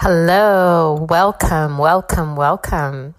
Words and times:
Hello, 0.00 1.08
welcome, 1.10 1.76
welcome, 1.76 2.36
welcome. 2.36 3.16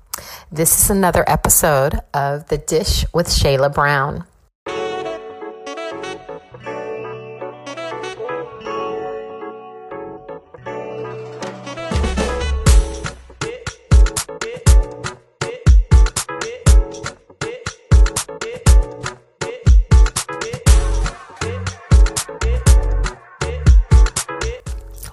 This 0.50 0.82
is 0.82 0.90
another 0.90 1.26
episode 1.28 2.00
of 2.14 2.48
The 2.48 2.58
Dish 2.58 3.04
with 3.14 3.28
Shayla 3.28 3.74
Brown. 3.74 4.24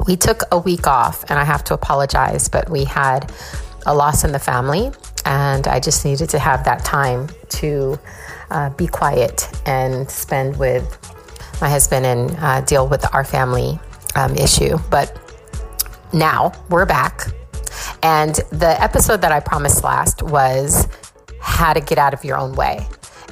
We 0.07 0.17
took 0.17 0.43
a 0.53 0.59
week 0.59 0.87
off, 0.87 1.25
and 1.29 1.39
I 1.39 1.45
have 1.45 1.65
to 1.65 1.75
apologize, 1.75 2.49
but 2.49 2.71
we 2.71 2.85
had 2.85 3.33
a 3.87 3.95
loss 3.95 4.25
in 4.25 4.33
the 4.33 4.39
family, 4.39 4.91
and 5.25 5.67
I 5.67 5.81
just 5.81 6.05
needed 6.05 6.31
to 6.31 6.39
have 6.39 6.65
that 6.65 6.85
time 6.85 7.29
to 7.49 7.99
uh, 8.51 8.71
be 8.71 8.87
quiet 8.87 9.49
and 9.67 10.09
spend 10.11 10.59
with 10.59 10.85
my 11.61 11.69
husband 11.69 12.07
and 12.07 12.37
uh, 12.39 12.61
deal 12.63 12.87
with 12.87 13.05
our 13.15 13.25
family 13.25 13.79
um, 14.15 14.35
issue. 14.37 14.79
But 14.91 15.19
now 16.13 16.53
we're 16.69 16.87
back, 16.87 17.33
and 18.03 18.35
the 18.51 18.81
episode 18.81 19.21
that 19.23 19.33
I 19.33 19.41
promised 19.41 19.83
last 19.83 20.23
was 20.23 20.89
how 21.41 21.73
to 21.73 21.81
get 21.81 21.99
out 21.99 22.15
of 22.15 22.25
your 22.25 22.39
own 22.39 22.55
way 22.55 22.87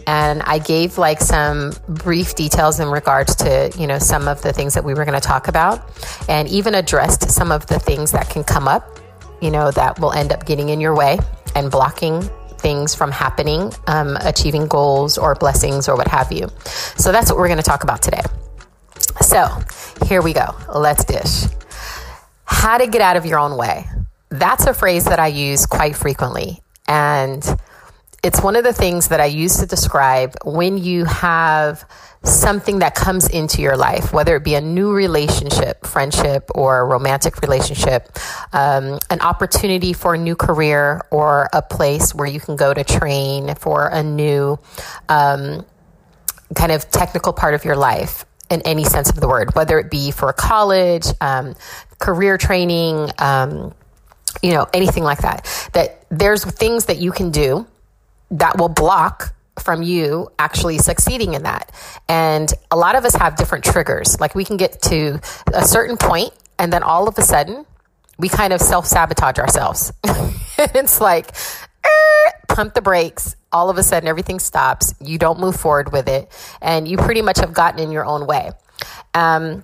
and 0.07 0.43
I 0.43 0.59
gave 0.59 0.99
like 0.99 1.21
some 1.21 1.73
brief 1.89 2.35
details 2.35 2.81
in 2.81 2.89
regards 2.89 3.35
to, 3.37 3.73
you 3.79 3.87
know, 3.87 3.99
some 3.99 4.29
of 4.29 4.43
the 4.43 4.53
things 4.53 4.75
that 4.75 4.85
we 4.85 4.95
were 4.95 5.05
going 5.05 5.21
to 5.21 5.27
talk 5.27 5.49
about 5.49 5.83
and 6.29 6.49
even 6.49 6.75
addressed 6.75 7.31
some 7.31 7.51
of 7.51 7.67
the 7.67 7.79
things 7.79 8.13
that 8.13 8.29
can 8.29 8.45
come 8.45 8.69
up, 8.69 9.01
you 9.41 9.51
know, 9.51 9.71
that 9.71 9.99
will 9.99 10.13
end 10.13 10.33
up 10.33 10.47
getting 10.47 10.69
in 10.69 10.81
your 10.81 10.95
way 10.95 11.19
and 11.55 11.71
blocking 11.71 12.23
things 12.59 12.95
from 12.95 13.11
happening, 13.11 13.73
um, 13.87 14.17
achieving 14.23 14.67
goals 14.67 15.19
or 15.19 15.35
blessings 15.35 15.89
or 15.89 15.97
what 15.97 16.09
have 16.09 16.33
you. 16.33 16.49
So 16.97 17.13
that's 17.13 17.31
what 17.31 17.39
we're 17.39 17.49
going 17.49 17.59
to 17.59 17.63
talk 17.63 17.83
about 17.85 18.03
today. 18.03 18.23
So 19.21 19.47
here 20.07 20.23
we 20.23 20.33
go. 20.33 20.55
Let's 20.75 21.05
dish. 21.05 21.45
How 22.45 22.79
to 22.79 22.87
get 22.87 23.01
out 23.01 23.17
of 23.17 23.27
your 23.27 23.39
own 23.39 23.57
way. 23.57 23.87
That's 24.31 24.67
a 24.67 24.75
phrase 24.75 25.05
that 25.05 25.19
I 25.19 25.29
use 25.29 25.67
quite 25.67 25.95
frequently. 25.95 26.61
And 26.89 27.45
it's 28.25 28.41
one 28.41 28.57
of 28.57 28.65
the 28.65 28.73
things 28.73 29.09
that 29.09 29.21
I 29.21 29.27
use 29.27 29.59
to 29.59 29.67
describe 29.67 30.35
when 30.47 30.79
you 30.79 31.05
have 31.05 31.87
something 32.23 32.79
that 32.79 32.95
comes 32.95 33.29
into 33.29 33.61
your 33.61 33.77
life, 33.77 34.15
whether 34.15 34.35
it 34.37 34.43
be 34.43 34.55
a 34.55 34.63
new 34.63 34.93
relationship, 34.93 35.87
friendship, 35.87 36.49
or 36.55 36.81
a 36.81 36.85
romantic 36.85 37.43
relationship, 37.43 38.09
um, 38.55 38.99
an 39.11 39.21
opportunity 39.21 39.93
for 39.93 40.15
a 40.15 40.19
new 40.19 40.35
career, 40.35 41.03
or 41.11 41.51
a 41.53 41.61
place 41.61 42.15
where 42.15 42.27
you 42.27 42.41
can 42.41 42.57
go 42.57 42.73
to 42.73 42.83
train 42.83 43.55
for 43.57 43.89
a 43.89 44.03
new 44.03 44.59
um, 45.11 45.67
kind 46.57 46.73
of 46.73 46.91
technical 46.91 47.35
part 47.35 47.53
of 47.53 47.63
your 47.67 47.77
life 47.77 48.25
in 48.49 48.63
any 48.63 48.85
sense 48.85 49.11
of 49.11 49.17
the 49.17 49.29
word, 49.29 49.55
whether 49.55 49.79
it 49.79 49.91
be 49.91 50.11
for 50.11 50.33
college, 50.33 51.09
um, 51.21 51.55
career 51.99 52.39
training, 52.39 53.11
um, 53.19 53.75
you 54.43 54.53
know, 54.55 54.67
anything 54.73 55.05
like 55.05 55.19
that. 55.19 55.45
That 55.75 56.07
there's 56.09 56.43
things 56.43 56.87
that 56.87 56.97
you 56.97 57.13
can 57.13 57.31
do 57.31 57.67
that 58.31 58.59
will 58.59 58.69
block 58.69 59.35
from 59.59 59.83
you 59.83 60.29
actually 60.39 60.79
succeeding 60.79 61.35
in 61.35 61.45
that. 61.45 61.73
And 62.09 62.53
a 62.71 62.77
lot 62.77 62.97
of 62.97 63.05
us 63.05 63.15
have 63.15 63.37
different 63.37 63.65
triggers. 63.65 64.19
Like 64.21 64.35
we 64.35 64.45
can 64.45 64.57
get 64.57 64.83
to 64.83 65.21
a 65.53 65.65
certain 65.65 65.97
point 65.97 66.33
and 66.59 66.73
then 66.73 66.83
all 66.83 67.09
of 67.09 67.17
a 67.19 67.23
sudden 67.23 67.65
we 68.19 68.29
kind 68.29 68.53
of 68.53 68.61
self 68.61 68.87
sabotage 68.87 69.39
ourselves. 69.39 69.93
it's 70.59 71.01
like, 71.01 71.31
er, 71.85 72.33
pump 72.49 72.75
the 72.75 72.83
brakes. 72.83 73.37
All 73.53 73.71
of 73.71 73.79
a 73.79 73.83
sudden 73.83 74.09
everything 74.09 74.39
stops. 74.39 74.95
You 75.01 75.19
don't 75.19 75.39
move 75.39 75.57
forward 75.57 75.93
with 75.93 76.09
it. 76.09 76.31
And 76.61 76.89
you 76.89 76.97
pretty 76.97 77.23
much 77.23 77.39
have 77.39 77.53
gotten 77.53 77.81
in 77.81 77.93
your 77.93 78.05
own 78.05 78.27
way. 78.27 78.51
Um, 79.15 79.63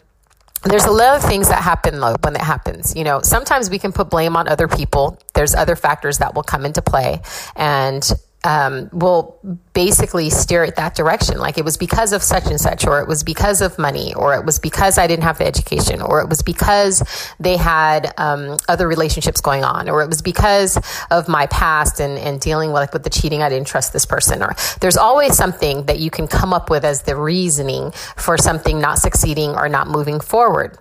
there's 0.62 0.84
a 0.84 0.90
lot 0.90 1.16
of 1.16 1.22
things 1.22 1.48
that 1.48 1.62
happen 1.62 2.00
though 2.00 2.16
when 2.22 2.34
it 2.34 2.42
happens. 2.42 2.94
You 2.94 3.04
know, 3.04 3.22
sometimes 3.22 3.70
we 3.70 3.78
can 3.78 3.92
put 3.92 4.10
blame 4.10 4.36
on 4.36 4.46
other 4.46 4.68
people. 4.68 5.18
There's 5.34 5.54
other 5.54 5.74
factors 5.74 6.18
that 6.18 6.34
will 6.34 6.42
come 6.42 6.66
into 6.66 6.82
play. 6.82 7.22
And 7.56 8.08
um, 8.44 8.88
will 8.92 9.38
basically 9.74 10.30
steer 10.30 10.64
it 10.64 10.76
that 10.76 10.94
direction. 10.94 11.38
Like 11.38 11.58
it 11.58 11.64
was 11.64 11.76
because 11.76 12.12
of 12.12 12.22
such 12.22 12.46
and 12.46 12.60
such, 12.60 12.86
or 12.86 13.00
it 13.00 13.06
was 13.06 13.22
because 13.22 13.60
of 13.60 13.78
money, 13.78 14.14
or 14.14 14.34
it 14.34 14.44
was 14.46 14.58
because 14.58 14.96
I 14.96 15.06
didn't 15.06 15.24
have 15.24 15.38
the 15.38 15.46
education, 15.46 16.00
or 16.00 16.20
it 16.20 16.28
was 16.28 16.42
because 16.42 17.02
they 17.38 17.56
had 17.56 18.14
um, 18.16 18.56
other 18.68 18.88
relationships 18.88 19.40
going 19.40 19.62
on, 19.62 19.88
or 19.90 20.02
it 20.02 20.08
was 20.08 20.22
because 20.22 20.78
of 21.10 21.28
my 21.28 21.46
past 21.46 22.00
and, 22.00 22.18
and 22.18 22.40
dealing 22.40 22.72
with, 22.72 22.80
like, 22.80 22.92
with 22.92 23.04
the 23.04 23.10
cheating. 23.10 23.42
I 23.42 23.48
didn't 23.48 23.66
trust 23.66 23.92
this 23.92 24.06
person, 24.06 24.42
or 24.42 24.54
there's 24.80 24.96
always 24.96 25.36
something 25.36 25.84
that 25.84 25.98
you 25.98 26.10
can 26.10 26.26
come 26.26 26.54
up 26.54 26.70
with 26.70 26.84
as 26.84 27.02
the 27.02 27.16
reasoning 27.16 27.90
for 28.16 28.38
something 28.38 28.80
not 28.80 28.98
succeeding 28.98 29.50
or 29.50 29.68
not 29.68 29.86
moving 29.88 30.18
forward. 30.18 30.78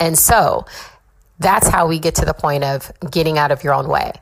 And 0.00 0.18
so 0.18 0.64
that's 1.38 1.68
how 1.68 1.86
we 1.86 1.98
get 1.98 2.14
to 2.16 2.24
the 2.24 2.34
point 2.34 2.64
of 2.64 2.90
getting 3.10 3.38
out 3.38 3.50
of 3.50 3.62
your 3.62 3.74
own 3.74 3.88
way. 3.88 4.12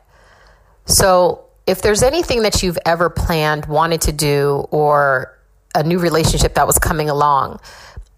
So 0.85 1.45
if 1.65 1.81
there's 1.81 2.03
anything 2.03 2.43
that 2.43 2.61
you've 2.61 2.77
ever 2.85 3.09
planned, 3.09 3.65
wanted 3.65 4.01
to 4.01 4.11
do, 4.11 4.67
or 4.71 5.37
a 5.75 5.83
new 5.83 5.99
relationship 5.99 6.55
that 6.55 6.67
was 6.67 6.77
coming 6.77 7.09
along, 7.09 7.59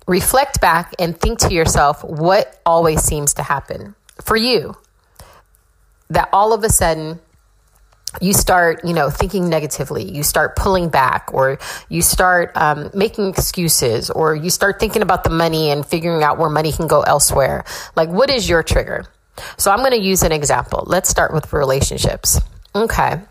reflect 0.07 0.61
back 0.61 0.93
and 0.99 1.19
think 1.19 1.39
to 1.39 1.53
yourself 1.53 2.03
what 2.03 2.59
always 2.65 3.01
seems 3.03 3.35
to 3.35 3.43
happen 3.43 3.95
for 4.21 4.35
you. 4.35 4.75
That 6.09 6.29
all 6.33 6.53
of 6.53 6.63
a 6.63 6.69
sudden, 6.69 7.19
you 8.21 8.33
start, 8.33 8.85
you 8.85 8.93
know, 8.93 9.09
thinking 9.09 9.49
negatively. 9.49 10.03
You 10.03 10.23
start 10.23 10.55
pulling 10.55 10.89
back, 10.89 11.29
or 11.33 11.59
you 11.89 12.01
start 12.01 12.51
um, 12.55 12.89
making 12.93 13.29
excuses, 13.29 14.09
or 14.09 14.35
you 14.35 14.49
start 14.49 14.79
thinking 14.79 15.01
about 15.01 15.23
the 15.23 15.29
money 15.29 15.69
and 15.69 15.85
figuring 15.85 16.23
out 16.23 16.37
where 16.37 16.49
money 16.49 16.71
can 16.71 16.87
go 16.87 17.01
elsewhere. 17.01 17.65
Like, 17.95 18.09
what 18.09 18.29
is 18.29 18.47
your 18.47 18.63
trigger? 18.63 19.05
So, 19.57 19.69
I'm 19.69 19.79
going 19.79 19.91
to 19.91 19.97
use 19.97 20.23
an 20.23 20.31
example. 20.31 20.83
Let's 20.87 21.09
start 21.09 21.33
with 21.33 21.51
relationships. 21.51 22.39
Okay 22.73 23.21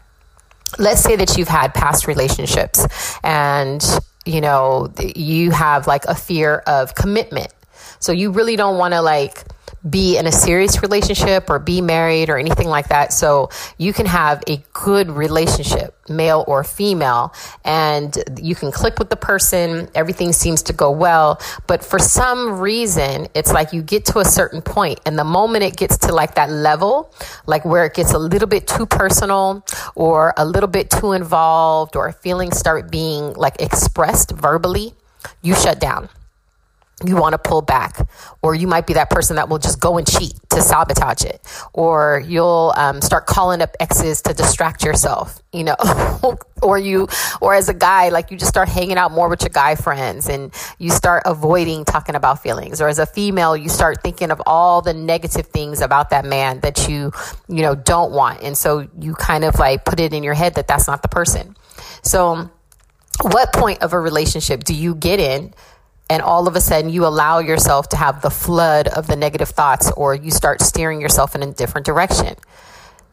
let's 0.79 1.01
say 1.01 1.17
that 1.17 1.37
you've 1.37 1.49
had 1.49 1.75
past 1.75 2.07
relationships 2.07 2.87
and 3.23 3.85
you 4.25 4.41
know 4.41 4.93
you 5.17 5.51
have 5.51 5.87
like 5.87 6.05
a 6.07 6.15
fear 6.15 6.59
of 6.67 6.95
commitment 6.95 7.53
so 7.99 8.13
you 8.13 8.31
really 8.31 8.57
don't 8.57 8.79
want 8.79 8.95
to 8.95 9.01
like 9.01 9.45
be 9.89 10.17
in 10.17 10.27
a 10.27 10.33
serious 10.33 10.81
relationship 10.81 11.51
or 11.51 11.59
be 11.59 11.81
married 11.81 12.31
or 12.31 12.39
anything 12.39 12.69
like 12.69 12.89
that. 12.89 13.13
So 13.13 13.51
you 13.77 13.93
can 13.93 14.07
have 14.07 14.43
a 14.49 14.63
good 14.73 15.11
relationship, 15.11 15.95
male 16.09 16.45
or 16.47 16.65
female, 16.65 17.35
and 17.65 18.17
you 18.41 18.55
can 18.55 18.73
click 18.73 18.99
with 18.99 19.11
the 19.11 19.17
person. 19.17 19.89
Everything 19.95 20.33
seems 20.33 20.63
to 20.65 20.73
go 20.73 20.91
well. 20.91 21.41
But 21.67 21.85
for 21.85 21.99
some 21.99 22.61
reason, 22.61 23.29
it's 23.35 23.53
like 23.53 23.73
you 23.73 23.83
get 23.83 24.07
to 24.07 24.21
a 24.21 24.25
certain 24.25 24.63
point 24.63 25.01
and 25.05 25.19
the 25.19 25.25
moment 25.25 25.65
it 25.65 25.77
gets 25.77 25.99
to 25.99 26.15
like 26.15 26.35
that 26.37 26.51
level, 26.51 27.13
like 27.47 27.65
where 27.65 27.85
it 27.85 27.95
gets 27.95 28.15
a 28.15 28.19
little 28.19 28.49
bit 28.49 28.67
too 28.67 28.87
personal 28.87 29.65
or 29.95 30.33
a 30.37 30.47
little 30.47 30.69
bit 30.69 30.91
too 30.91 31.13
involved 31.13 31.95
or 31.95 32.11
feelings 32.13 32.57
start 32.59 32.91
being 32.91 33.35
like 33.35 33.61
expressed 33.61 34.31
verbally, 34.31 34.95
you 35.43 35.55
shut 35.55 35.79
down 35.79 36.09
you 37.05 37.17
want 37.17 37.33
to 37.33 37.39
pull 37.39 37.61
back, 37.61 38.07
or 38.41 38.55
you 38.55 38.69
might 38.69 38.87
be 38.87 38.93
that 38.95 39.11
person 39.11 39.37
that 39.37 39.49
will 39.49 39.59
just 39.59 39.81
go 39.81 39.99
and 39.99 40.07
cheat 40.07 40.35
to 40.51 40.63
sabotage 40.63 41.25
it, 41.25 41.41
or 41.73 42.23
you'll 42.27 42.73
um, 42.77 43.01
start 43.01 43.27
calling 43.27 43.61
up 43.61 43.77
exes 43.81 44.23
to 44.23 44.33
distract 44.33 44.85
yourself, 44.85 45.43
you 45.53 45.65
know, 45.65 45.77
or 46.63 46.79
you, 46.79 47.09
or 47.41 47.53
as 47.53 47.69
a 47.69 47.75
guy, 47.75 48.11
like 48.11 48.31
you 48.31 48.37
just 48.37 48.49
start 48.49 48.69
hanging 48.69 48.97
out 48.97 49.11
more 49.11 49.29
with 49.29 49.43
your 49.43 49.51
guy 49.51 49.75
friends 49.75 50.29
and 50.29 50.55
you 50.79 50.89
start 50.91 51.25
avoiding 51.27 51.85
talking 51.85 52.15
about 52.15 52.43
feelings, 52.43 52.81
or 52.81 52.87
as 52.87 53.01
a 53.01 53.07
female, 53.07 53.57
you 53.57 53.69
start 53.69 54.01
thinking 54.03 54.31
of 54.31 54.41
all 54.47 54.81
the 54.81 54.95
negative 54.95 55.47
things 55.49 55.81
about 55.81 56.11
that 56.11 56.25
man 56.25 56.61
that 56.61 56.89
you, 56.89 57.11
you 57.49 57.63
know, 57.63 57.75
don't 57.75 58.13
want, 58.13 58.41
and 58.43 58.57
so 58.57 58.87
you 59.01 59.15
kind 59.15 59.45
of 59.45 59.59
like 59.59 59.85
put 59.85 59.99
it 59.99 60.15
in 60.15 60.23
your 60.23 60.35
head 60.35 60.55
that 60.55 60.69
that's 60.69 60.87
not 60.87 61.03
the 61.03 61.09
person. 61.09 61.57
So, 62.03 62.51
what 63.23 63.53
point 63.53 63.83
of 63.83 63.93
a 63.93 63.99
relationship 63.99 64.63
do 64.63 64.75
you 64.75 64.95
get 64.95 65.19
in? 65.19 65.55
And 66.11 66.23
all 66.23 66.47
of 66.49 66.57
a 66.57 66.61
sudden 66.61 66.91
you 66.91 67.07
allow 67.07 67.39
yourself 67.39 67.89
to 67.91 67.97
have 67.97 68.23
the 68.23 68.31
flood 68.31 68.89
of 68.89 69.07
the 69.07 69.17
negative 69.17 69.49
thoughts 69.49 69.91
or 69.93 70.15
you 70.15 70.31
start 70.31 70.61
steering 70.61 71.01
yourself 71.01 71.35
in 71.35 71.43
a 71.43 71.53
different 71.53 71.87
direction. 71.87 72.37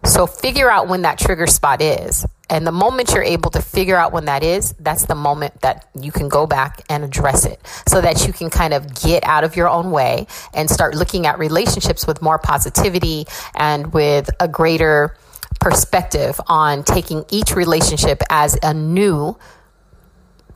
So 0.03 0.25
figure 0.25 0.69
out 0.69 0.87
when 0.87 1.03
that 1.03 1.19
trigger 1.19 1.47
spot 1.47 1.81
is. 1.81 2.25
And 2.49 2.67
the 2.67 2.71
moment 2.71 3.13
you're 3.13 3.23
able 3.23 3.49
to 3.51 3.61
figure 3.61 3.95
out 3.95 4.11
when 4.11 4.25
that 4.25 4.43
is, 4.43 4.73
that's 4.79 5.05
the 5.05 5.15
moment 5.15 5.61
that 5.61 5.87
you 5.99 6.11
can 6.11 6.27
go 6.27 6.45
back 6.45 6.81
and 6.89 7.03
address 7.03 7.45
it 7.45 7.65
so 7.87 8.01
that 8.01 8.27
you 8.27 8.33
can 8.33 8.49
kind 8.49 8.73
of 8.73 8.93
get 9.01 9.23
out 9.23 9.43
of 9.43 9.55
your 9.55 9.69
own 9.69 9.91
way 9.91 10.27
and 10.53 10.69
start 10.69 10.95
looking 10.95 11.25
at 11.27 11.39
relationships 11.39 12.05
with 12.05 12.21
more 12.21 12.39
positivity 12.39 13.25
and 13.55 13.93
with 13.93 14.29
a 14.39 14.47
greater 14.49 15.15
perspective 15.61 16.41
on 16.47 16.83
taking 16.83 17.23
each 17.29 17.55
relationship 17.55 18.21
as 18.29 18.57
a 18.63 18.73
new 18.73 19.37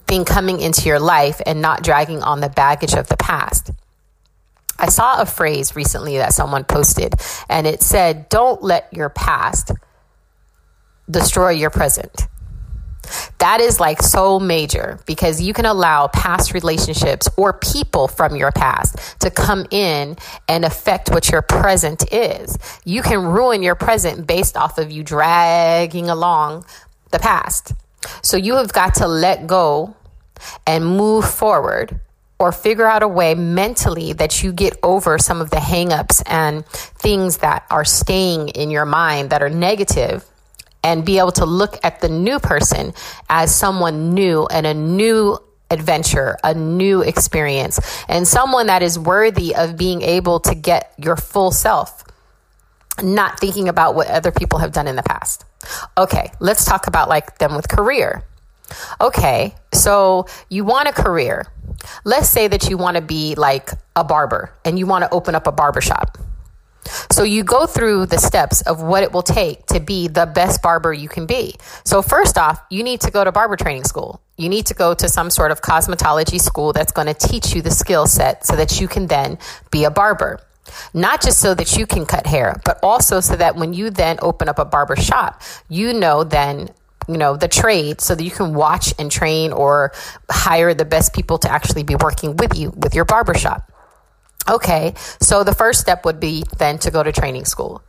thing 0.07 0.25
coming 0.25 0.59
into 0.59 0.87
your 0.87 0.99
life 0.99 1.41
and 1.45 1.61
not 1.61 1.83
dragging 1.83 2.21
on 2.21 2.39
the 2.39 2.49
baggage 2.49 2.93
of 2.93 3.07
the 3.07 3.17
past. 3.17 3.71
I 4.77 4.87
saw 4.87 5.21
a 5.21 5.25
phrase 5.25 5.75
recently 5.75 6.17
that 6.17 6.33
someone 6.33 6.65
posted, 6.65 7.13
and 7.49 7.65
it 7.65 7.81
said, 7.81 8.27
Don't 8.29 8.61
let 8.61 8.93
your 8.93 9.09
past 9.09 9.71
destroy 11.09 11.51
your 11.51 11.69
present. 11.69 12.27
That 13.37 13.61
is 13.61 13.79
like 13.79 14.01
so 14.01 14.39
major 14.39 14.99
because 15.05 15.41
you 15.41 15.53
can 15.53 15.65
allow 15.65 16.07
past 16.07 16.53
relationships 16.53 17.29
or 17.37 17.53
people 17.53 18.07
from 18.07 18.35
your 18.35 18.51
past 18.51 19.19
to 19.21 19.29
come 19.29 19.65
in 19.69 20.17
and 20.47 20.65
affect 20.65 21.11
what 21.11 21.29
your 21.29 21.41
present 21.41 22.11
is. 22.11 22.57
You 22.83 23.01
can 23.03 23.19
ruin 23.19 23.61
your 23.61 23.75
present 23.75 24.25
based 24.25 24.57
off 24.57 24.77
of 24.77 24.91
you 24.91 25.03
dragging 25.03 26.09
along 26.09 26.65
the 27.11 27.19
past. 27.19 27.73
So 28.21 28.37
you 28.37 28.55
have 28.55 28.71
got 28.73 28.95
to 28.95 29.07
let 29.07 29.47
go 29.47 29.95
and 30.65 30.85
move 30.85 31.29
forward 31.29 31.99
or 32.37 32.51
figure 32.51 32.85
out 32.85 33.03
a 33.03 33.07
way 33.07 33.33
mentally 33.33 34.13
that 34.13 34.43
you 34.43 34.51
get 34.51 34.77
over 34.83 35.17
some 35.17 35.39
of 35.41 35.49
the 35.49 35.57
hangups 35.57 36.21
and 36.25 36.65
things 36.65 37.37
that 37.37 37.65
are 37.69 37.85
staying 37.85 38.49
in 38.49 38.69
your 38.69 38.85
mind 38.85 39.29
that 39.29 39.41
are 39.41 39.49
negative 39.49 40.25
and 40.83 41.05
be 41.05 41.17
able 41.17 41.31
to 41.31 41.45
look 41.45 41.77
at 41.83 42.01
the 42.01 42.09
new 42.09 42.39
person 42.39 42.93
as 43.29 43.55
someone 43.55 44.13
new 44.13 44.45
and 44.45 44.67
a 44.67 44.73
new 44.73 45.37
adventure, 45.71 46.37
a 46.43 46.53
new 46.53 47.01
experience, 47.01 47.79
and 48.07 48.27
someone 48.27 48.67
that 48.67 48.83
is 48.83 48.99
worthy 48.99 49.55
of 49.55 49.77
being 49.77 50.01
able 50.01 50.39
to 50.41 50.53
get 50.53 50.93
your 50.97 51.15
full 51.15 51.51
self, 51.51 52.03
not 53.01 53.39
thinking 53.39 53.67
about 53.67 53.95
what 53.95 54.07
other 54.07 54.31
people 54.31 54.59
have 54.59 54.71
done 54.73 54.87
in 54.87 54.95
the 54.95 55.03
past. 55.03 55.43
Okay, 55.97 56.31
let's 56.39 56.65
talk 56.65 56.87
about 56.87 57.09
like 57.09 57.37
them 57.37 57.55
with 57.55 57.67
career. 57.67 58.23
Okay, 58.99 59.53
so 59.73 60.27
you 60.49 60.65
want 60.65 60.87
a 60.87 60.93
career. 60.93 61.45
Let's 62.03 62.29
say 62.29 62.47
that 62.47 62.69
you 62.69 62.77
want 62.77 62.95
to 62.95 63.01
be 63.01 63.35
like 63.35 63.71
a 63.95 64.03
barber 64.03 64.53
and 64.63 64.79
you 64.79 64.85
want 64.85 65.03
to 65.03 65.13
open 65.13 65.35
up 65.35 65.47
a 65.47 65.51
barber 65.51 65.81
shop. 65.81 66.17
So 67.11 67.23
you 67.23 67.43
go 67.43 67.65
through 67.65 68.07
the 68.07 68.17
steps 68.17 68.61
of 68.61 68.81
what 68.81 69.03
it 69.03 69.11
will 69.11 69.23
take 69.23 69.65
to 69.67 69.79
be 69.79 70.07
the 70.07 70.25
best 70.25 70.61
barber 70.61 70.93
you 70.93 71.09
can 71.09 71.25
be. 71.25 71.55
So 71.83 72.01
first 72.01 72.37
off, 72.37 72.61
you 72.69 72.83
need 72.83 73.01
to 73.01 73.11
go 73.11 73.23
to 73.23 73.31
barber 73.31 73.55
training 73.55 73.85
school. 73.85 74.21
You 74.37 74.49
need 74.49 74.67
to 74.67 74.73
go 74.73 74.93
to 74.93 75.09
some 75.09 75.29
sort 75.29 75.51
of 75.51 75.61
cosmetology 75.61 76.39
school 76.39 76.73
that's 76.73 76.91
going 76.91 77.07
to 77.07 77.13
teach 77.13 77.55
you 77.55 77.61
the 77.61 77.71
skill 77.71 78.05
set 78.05 78.45
so 78.45 78.55
that 78.55 78.79
you 78.79 78.87
can 78.87 79.07
then 79.07 79.39
be 79.71 79.85
a 79.85 79.91
barber. 79.91 80.39
Not 80.93 81.21
just 81.21 81.39
so 81.39 81.53
that 81.53 81.77
you 81.77 81.85
can 81.85 82.05
cut 82.05 82.25
hair, 82.27 82.59
but 82.65 82.79
also 82.81 83.19
so 83.19 83.35
that 83.35 83.55
when 83.55 83.73
you 83.73 83.89
then 83.89 84.17
open 84.21 84.49
up 84.49 84.59
a 84.59 84.65
barber 84.65 84.95
shop, 84.95 85.41
you 85.69 85.93
know 85.93 86.23
then 86.23 86.69
you 87.07 87.17
know 87.17 87.37
the 87.37 87.47
trade 87.47 88.01
so 88.01 88.15
that 88.15 88.23
you 88.23 88.31
can 88.31 88.53
watch 88.53 88.93
and 88.97 89.11
train 89.11 89.51
or 89.51 89.91
hire 90.29 90.73
the 90.73 90.85
best 90.85 91.13
people 91.13 91.37
to 91.39 91.51
actually 91.51 91.83
be 91.83 91.95
working 91.95 92.35
with 92.37 92.57
you 92.57 92.71
with 92.71 92.95
your 92.95 93.05
barbershop. 93.05 93.71
Okay, 94.47 94.93
so 95.19 95.43
the 95.43 95.55
first 95.55 95.81
step 95.81 96.05
would 96.05 96.19
be 96.19 96.43
then 96.57 96.77
to 96.79 96.91
go 96.91 97.01
to 97.01 97.11
training 97.11 97.45
school. 97.45 97.83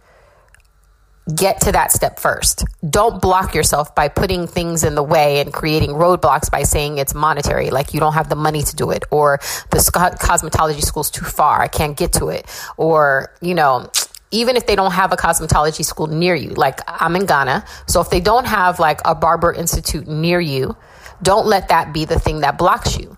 Get 1.34 1.60
to 1.62 1.72
that 1.72 1.90
step 1.90 2.20
first. 2.20 2.64
Don't 2.88 3.20
block 3.20 3.54
yourself 3.54 3.94
by 3.94 4.08
putting 4.08 4.46
things 4.46 4.84
in 4.84 4.94
the 4.94 5.02
way 5.02 5.40
and 5.40 5.52
creating 5.52 5.90
roadblocks 5.90 6.50
by 6.50 6.62
saying 6.62 6.98
it's 6.98 7.14
monetary, 7.14 7.70
like 7.70 7.92
you 7.92 8.00
don't 8.00 8.12
have 8.12 8.28
the 8.28 8.36
money 8.36 8.62
to 8.62 8.76
do 8.76 8.90
it, 8.90 9.04
or 9.10 9.38
the 9.70 9.78
cosmetology 9.78 10.82
school's 10.82 11.10
too 11.10 11.24
far, 11.24 11.60
I 11.60 11.68
can't 11.68 11.96
get 11.96 12.12
to 12.14 12.28
it, 12.28 12.46
or, 12.76 13.34
you 13.40 13.54
know, 13.54 13.90
even 14.30 14.56
if 14.56 14.66
they 14.66 14.76
don't 14.76 14.92
have 14.92 15.12
a 15.12 15.16
cosmetology 15.16 15.84
school 15.84 16.06
near 16.06 16.34
you, 16.34 16.50
like 16.50 16.80
I'm 16.86 17.16
in 17.16 17.26
Ghana, 17.26 17.64
so 17.86 18.00
if 18.00 18.10
they 18.10 18.20
don't 18.20 18.46
have 18.46 18.78
like 18.78 19.00
a 19.04 19.14
barber 19.14 19.52
institute 19.52 20.06
near 20.06 20.38
you, 20.38 20.76
don't 21.22 21.46
let 21.46 21.68
that 21.68 21.92
be 21.92 22.04
the 22.04 22.20
thing 22.20 22.40
that 22.40 22.56
blocks 22.56 22.98
you 22.98 23.16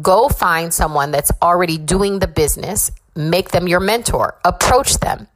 Go 0.00 0.28
find 0.28 0.72
someone 0.72 1.10
that's 1.10 1.32
already 1.42 1.76
doing 1.76 2.20
the 2.20 2.28
business, 2.28 2.92
make 3.16 3.50
them 3.50 3.66
your 3.66 3.80
mentor, 3.80 4.38
approach 4.44 4.98
them. 4.98 5.26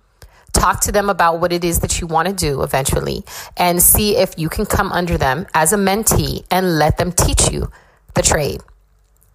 Talk 0.55 0.81
to 0.83 0.93
them 0.93 1.11
about 1.11 1.41
what 1.41 1.53
it 1.53 1.65
is 1.65 1.81
that 1.81 2.01
you 2.01 2.07
want 2.07 2.29
to 2.29 2.35
do 2.35 2.63
eventually 2.63 3.23
and 3.57 3.83
see 3.83 4.17
if 4.17 4.39
you 4.39 4.49
can 4.49 4.65
come 4.65 4.91
under 4.93 5.19
them 5.19 5.47
as 5.53 5.75
a 5.75 5.77
mentee 5.77 6.45
and 6.51 6.79
let 6.79 6.97
them 6.97 7.13
teach 7.13 7.51
you 7.53 7.71
the 8.15 8.23
trade. 8.23 8.63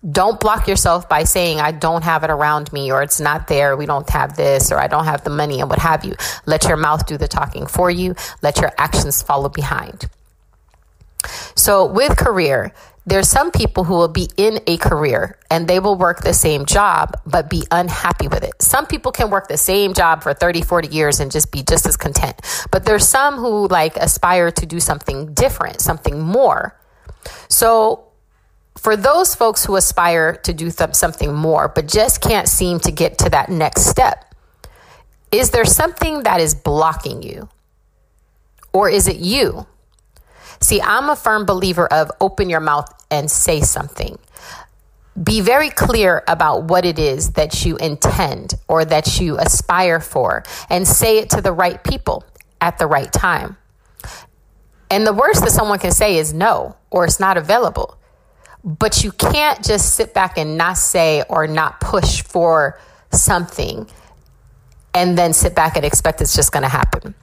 Don't 0.09 0.39
block 0.39 0.67
yourself 0.67 1.09
by 1.09 1.25
saying, 1.25 1.59
I 1.59 1.71
don't 1.73 2.05
have 2.05 2.23
it 2.23 2.29
around 2.29 2.71
me, 2.71 2.89
or 2.89 3.03
it's 3.03 3.19
not 3.19 3.47
there, 3.47 3.75
we 3.75 3.85
don't 3.85 4.09
have 4.09 4.37
this, 4.37 4.71
or 4.71 4.79
I 4.79 4.87
don't 4.87 5.03
have 5.03 5.25
the 5.25 5.29
money, 5.29 5.59
and 5.59 5.69
what 5.69 5.79
have 5.79 6.05
you. 6.05 6.15
Let 6.45 6.63
your 6.63 6.77
mouth 6.77 7.05
do 7.05 7.17
the 7.17 7.27
talking 7.27 7.67
for 7.67 7.91
you, 7.91 8.15
let 8.41 8.61
your 8.61 8.71
actions 8.77 9.21
follow 9.21 9.49
behind. 9.49 10.09
So, 11.55 11.85
with 11.85 12.15
career, 12.15 12.73
there's 13.09 13.27
some 13.27 13.49
people 13.51 13.83
who 13.83 13.95
will 13.95 14.07
be 14.07 14.29
in 14.37 14.59
a 14.67 14.77
career 14.77 15.37
and 15.49 15.67
they 15.67 15.79
will 15.79 15.95
work 15.95 16.21
the 16.21 16.33
same 16.33 16.65
job 16.65 17.15
but 17.25 17.49
be 17.49 17.63
unhappy 17.71 18.27
with 18.27 18.43
it. 18.43 18.61
Some 18.61 18.85
people 18.85 19.11
can 19.11 19.29
work 19.29 19.47
the 19.47 19.57
same 19.57 19.93
job 19.93 20.21
for 20.21 20.33
30, 20.33 20.61
40 20.61 20.89
years 20.89 21.19
and 21.19 21.31
just 21.31 21.51
be 21.51 21.63
just 21.63 21.85
as 21.85 21.97
content. 21.97 22.39
But 22.71 22.85
there's 22.85 23.07
some 23.07 23.35
who 23.37 23.67
like 23.67 23.97
aspire 23.97 24.51
to 24.51 24.65
do 24.65 24.79
something 24.79 25.33
different, 25.33 25.81
something 25.81 26.19
more. 26.19 26.79
So 27.47 28.05
for 28.77 28.95
those 28.95 29.33
folks 29.33 29.65
who 29.65 29.75
aspire 29.75 30.35
to 30.43 30.53
do 30.53 30.69
th- 30.69 30.93
something 30.93 31.33
more 31.33 31.67
but 31.67 31.87
just 31.87 32.21
can't 32.21 32.47
seem 32.47 32.79
to 32.81 32.91
get 32.91 33.17
to 33.19 33.29
that 33.31 33.49
next 33.49 33.87
step, 33.87 34.33
is 35.31 35.49
there 35.49 35.65
something 35.65 36.23
that 36.23 36.39
is 36.39 36.53
blocking 36.53 37.23
you? 37.23 37.49
Or 38.71 38.87
is 38.89 39.07
it 39.07 39.17
you? 39.17 39.65
See, 40.61 40.81
I'm 40.81 41.09
a 41.09 41.15
firm 41.15 41.45
believer 41.45 41.87
of 41.87 42.11
open 42.19 42.49
your 42.49 42.59
mouth 42.59 42.91
and 43.09 43.31
say 43.31 43.61
something. 43.61 44.17
Be 45.21 45.41
very 45.41 45.69
clear 45.69 46.23
about 46.27 46.65
what 46.65 46.85
it 46.85 46.99
is 46.99 47.31
that 47.31 47.65
you 47.65 47.77
intend 47.77 48.55
or 48.67 48.85
that 48.85 49.19
you 49.19 49.37
aspire 49.37 49.99
for 49.99 50.43
and 50.69 50.87
say 50.87 51.19
it 51.19 51.29
to 51.31 51.41
the 51.41 51.51
right 51.51 51.83
people 51.83 52.23
at 52.61 52.77
the 52.77 52.87
right 52.87 53.11
time. 53.11 53.57
And 54.91 55.05
the 55.05 55.13
worst 55.13 55.43
that 55.43 55.51
someone 55.51 55.79
can 55.79 55.91
say 55.91 56.17
is 56.17 56.33
no 56.33 56.75
or 56.89 57.05
it's 57.05 57.19
not 57.19 57.37
available. 57.37 57.97
But 58.63 59.03
you 59.03 59.11
can't 59.11 59.63
just 59.63 59.95
sit 59.95 60.13
back 60.13 60.37
and 60.37 60.57
not 60.57 60.77
say 60.77 61.23
or 61.29 61.47
not 61.47 61.79
push 61.79 62.21
for 62.21 62.79
something 63.11 63.89
and 64.93 65.17
then 65.17 65.33
sit 65.33 65.55
back 65.55 65.77
and 65.77 65.85
expect 65.85 66.21
it's 66.21 66.35
just 66.35 66.51
going 66.51 66.63
to 66.63 66.69
happen. 66.69 67.13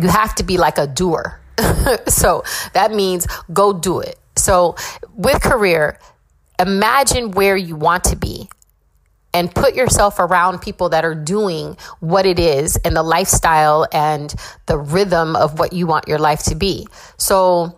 You 0.00 0.08
have 0.08 0.34
to 0.36 0.42
be 0.42 0.56
like 0.56 0.78
a 0.78 0.86
doer 0.86 1.40
so 2.08 2.42
that 2.72 2.92
means 2.92 3.26
go 3.52 3.72
do 3.72 4.00
it. 4.00 4.18
So 4.36 4.76
with 5.14 5.40
career, 5.42 5.98
imagine 6.58 7.32
where 7.32 7.56
you 7.56 7.76
want 7.76 8.04
to 8.04 8.16
be 8.16 8.48
and 9.32 9.52
put 9.52 9.74
yourself 9.74 10.18
around 10.20 10.60
people 10.60 10.90
that 10.90 11.04
are 11.04 11.14
doing 11.14 11.76
what 12.00 12.24
it 12.24 12.38
is 12.38 12.76
and 12.76 12.96
the 12.96 13.02
lifestyle 13.02 13.86
and 13.92 14.32
the 14.66 14.78
rhythm 14.78 15.34
of 15.34 15.58
what 15.58 15.72
you 15.72 15.86
want 15.86 16.06
your 16.06 16.18
life 16.18 16.44
to 16.44 16.54
be. 16.54 16.86
So 17.16 17.76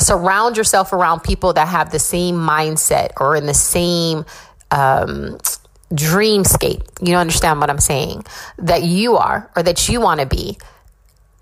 surround 0.00 0.56
yourself 0.56 0.92
around 0.92 1.20
people 1.20 1.52
that 1.52 1.68
have 1.68 1.92
the 1.92 1.98
same 2.00 2.34
mindset 2.34 3.10
or 3.20 3.36
in 3.36 3.46
the 3.46 3.54
same 3.54 4.24
um, 4.72 5.38
dreamscape. 5.92 6.82
You 7.06 7.16
understand 7.16 7.60
what 7.60 7.70
I'm 7.70 7.80
saying? 7.80 8.24
That 8.58 8.82
you 8.82 9.16
are 9.16 9.50
or 9.54 9.62
that 9.62 9.88
you 9.88 10.00
want 10.00 10.20
to 10.20 10.26
be 10.26 10.58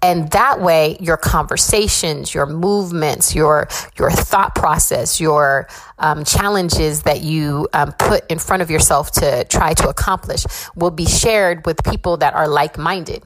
and 0.02 0.30
that 0.30 0.60
way 0.60 0.96
your 1.00 1.16
conversations 1.16 2.34
your 2.34 2.46
movements 2.46 3.34
your 3.34 3.68
your 3.98 4.10
thought 4.10 4.54
process 4.54 5.20
your 5.20 5.68
um, 5.98 6.24
challenges 6.24 7.02
that 7.02 7.22
you 7.22 7.68
um, 7.72 7.92
put 7.92 8.30
in 8.30 8.38
front 8.38 8.62
of 8.62 8.70
yourself 8.70 9.10
to 9.10 9.44
try 9.44 9.74
to 9.74 9.88
accomplish 9.88 10.44
will 10.74 10.90
be 10.90 11.06
shared 11.06 11.66
with 11.66 11.82
people 11.84 12.16
that 12.18 12.34
are 12.34 12.48
like-minded 12.48 13.22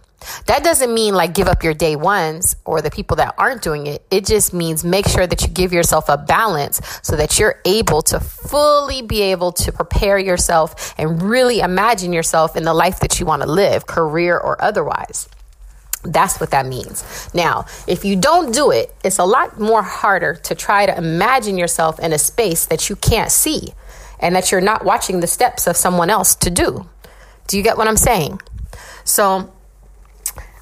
that 0.47 0.63
doesn't 0.63 0.93
mean 0.93 1.15
like 1.15 1.35
give 1.35 1.49
up 1.49 1.63
your 1.63 1.75
day 1.75 1.97
ones 1.97 2.57
or 2.65 2.81
the 2.81 2.91
people 2.91 3.17
that 3.17 3.35
aren't 3.39 3.63
doing 3.63 3.87
it. 3.87 4.05
It 4.11 4.27
just 4.27 4.55
means 4.55 4.85
make 4.85 5.07
sure 5.07 5.27
that 5.27 5.43
you 5.43 5.49
give 5.49 5.73
yourself 5.73 6.09
a 6.09 6.17
balance 6.17 6.81
so 7.03 7.17
that 7.17 7.39
you're 7.39 7.61
able 7.65 8.03
to 8.03 8.21
fully 8.21 9.03
be 9.03 9.23
able 9.23 9.53
to 9.53 9.73
prepare 9.73 10.19
yourself 10.19 10.95
and 10.99 11.23
really 11.23 11.61
imagine 11.61 12.13
yourself 12.13 12.57
in 12.57 12.63
the 12.63 12.75
life 12.75 13.01
that 13.01 13.19
you 13.19 13.27
want 13.27 13.43
to 13.43 13.49
live, 13.49 13.87
career 13.87 14.39
or 14.39 14.63
otherwise. 14.63 15.29
That's 16.05 16.41
what 16.41 16.51
that 16.51 16.67
means. 16.67 17.05
Now, 17.33 17.67
if 17.87 18.05
you 18.05 18.17
don't 18.17 18.53
do 18.53 18.71
it, 18.71 18.95
it's 19.05 19.19
a 19.19 19.25
lot 19.25 19.61
more 19.61 19.83
harder 19.83 20.35
to 20.35 20.55
try 20.55 20.87
to 20.87 20.97
imagine 20.97 21.57
yourself 21.57 22.01
in 22.01 22.13
a 22.13 22.19
space 22.19 22.67
that 22.67 22.91
you 22.91 22.97
can't 22.97 23.31
see 23.31 23.73
and 24.19 24.35
that 24.35 24.51
you're 24.51 24.61
not 24.61 24.85
watching 24.85 25.21
the 25.21 25.27
steps 25.27 25.67
of 25.67 25.77
someone 25.77 26.11
else 26.11 26.35
to 26.37 26.51
do. 26.51 26.89
Do 27.47 27.57
you 27.57 27.63
get 27.63 27.77
what 27.77 27.89
I'm 27.89 27.97
saying? 27.97 28.41
So, 29.05 29.53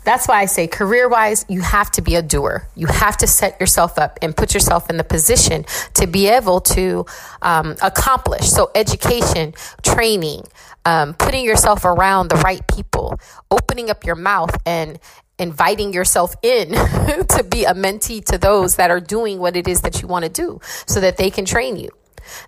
that's 0.03 0.27
why 0.27 0.41
I 0.41 0.47
say, 0.47 0.67
career 0.67 1.09
wise, 1.09 1.45
you 1.49 1.61
have 1.61 1.91
to 1.93 2.03
be 2.03 2.15
a 2.15 2.23
doer. 2.23 2.67
You 2.75 2.87
have 2.87 3.19
to 3.19 3.27
set 3.27 3.61
yourself 3.61 3.99
up 3.99 4.19
and 4.23 4.35
put 4.35 4.55
yourself 4.55 4.89
in 4.89 4.97
the 4.97 5.05
position 5.05 5.67
to 5.95 6.07
be 6.07 6.27
able 6.27 6.61
to 6.63 7.05
um, 7.43 7.77
accomplish. 7.83 8.51
So, 8.51 8.71
education, 8.75 9.55
training, 9.83 10.45
um, 10.85 11.15
putting 11.15 11.45
yourself 11.45 11.85
around 11.85 12.29
the 12.29 12.37
right 12.37 12.67
people, 12.67 13.21
opening 13.51 13.91
up 13.91 14.05
your 14.05 14.17
mouth 14.17 14.57
and 14.65 14.99
inviting 15.41 15.93
yourself 15.93 16.35
in 16.43 16.71
to 17.35 17.45
be 17.49 17.65
a 17.65 17.75
mentee 17.75 18.25
to 18.27 18.39
those 18.39 18.77
that 18.77 18.91
are 18.91 19.01
doing 19.01 19.39
what 19.41 19.57
it 19.57 19.67
is 19.67 19.81
that 19.83 20.03
you 20.03 20.09
want 20.09 20.25
to 20.25 20.31
do 20.31 20.61
so 20.87 21.01
that 21.01 21.17
they 21.17 21.31
can 21.31 21.45
train 21.45 21.77
you. 21.77 21.89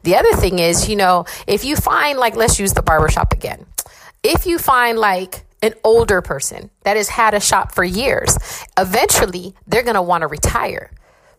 The 0.05 0.17
other 0.17 0.33
thing 0.35 0.59
is, 0.61 0.89
you 0.89 0.97
know, 0.97 1.25
if 1.47 1.65
you 1.65 1.77
find, 1.77 2.19
like, 2.19 2.37
let's 2.37 2.61
use 2.61 2.75
the 2.75 2.83
barbershop 2.83 3.33
again. 3.33 3.67
if 4.23 4.47
you 4.47 4.59
find 4.59 4.99
like 4.99 5.45
an 5.63 5.75
older 5.85 6.23
person 6.23 6.71
that 6.85 6.97
has 6.97 7.09
had 7.09 7.35
a 7.35 7.41
shop 7.41 7.73
for 7.73 7.85
years, 7.85 8.37
eventually 8.79 9.55
they're 9.67 9.83
going 9.83 9.97
to 9.97 10.03
want 10.03 10.23
to 10.23 10.29
retire. 10.29 10.91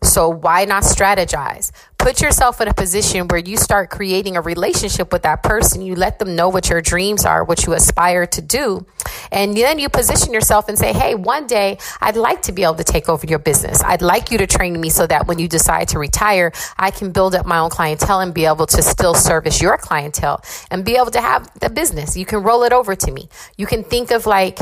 So 0.02 0.28
why 0.28 0.66
not 0.66 0.82
strategize? 0.82 1.72
Put 2.04 2.20
yourself 2.20 2.60
in 2.60 2.68
a 2.68 2.74
position 2.74 3.28
where 3.28 3.40
you 3.40 3.56
start 3.56 3.88
creating 3.88 4.36
a 4.36 4.42
relationship 4.42 5.10
with 5.10 5.22
that 5.22 5.42
person. 5.42 5.80
You 5.80 5.94
let 5.94 6.18
them 6.18 6.36
know 6.36 6.50
what 6.50 6.68
your 6.68 6.82
dreams 6.82 7.24
are, 7.24 7.42
what 7.42 7.64
you 7.64 7.72
aspire 7.72 8.26
to 8.26 8.42
do. 8.42 8.84
And 9.32 9.56
then 9.56 9.78
you 9.78 9.88
position 9.88 10.34
yourself 10.34 10.68
and 10.68 10.78
say, 10.78 10.92
Hey, 10.92 11.14
one 11.14 11.46
day 11.46 11.78
I'd 12.02 12.16
like 12.16 12.42
to 12.42 12.52
be 12.52 12.62
able 12.62 12.74
to 12.74 12.84
take 12.84 13.08
over 13.08 13.26
your 13.26 13.38
business. 13.38 13.82
I'd 13.82 14.02
like 14.02 14.30
you 14.30 14.36
to 14.36 14.46
train 14.46 14.78
me 14.78 14.90
so 14.90 15.06
that 15.06 15.26
when 15.26 15.38
you 15.38 15.48
decide 15.48 15.88
to 15.88 15.98
retire, 15.98 16.52
I 16.76 16.90
can 16.90 17.10
build 17.10 17.34
up 17.34 17.46
my 17.46 17.58
own 17.58 17.70
clientele 17.70 18.20
and 18.20 18.34
be 18.34 18.44
able 18.44 18.66
to 18.66 18.82
still 18.82 19.14
service 19.14 19.62
your 19.62 19.78
clientele 19.78 20.44
and 20.70 20.84
be 20.84 20.96
able 20.96 21.10
to 21.12 21.22
have 21.22 21.50
the 21.60 21.70
business. 21.70 22.18
You 22.18 22.26
can 22.26 22.42
roll 22.42 22.64
it 22.64 22.74
over 22.74 22.94
to 22.94 23.10
me. 23.10 23.30
You 23.56 23.64
can 23.64 23.82
think 23.82 24.10
of 24.10 24.26
like, 24.26 24.58